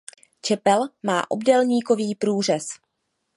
Čepel 0.41 0.89
má 1.03 1.31
obdélníkový 1.31 2.15
průřez. 2.15 2.63